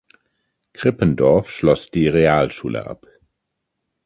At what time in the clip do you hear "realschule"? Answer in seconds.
2.07-2.87